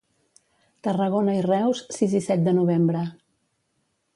Tarragona 0.87 1.35
i 1.39 1.43
Reus, 1.47 1.83
sis 1.99 2.17
i 2.21 2.25
set 2.29 2.45
de 2.49 2.55
novembre. 2.61 3.05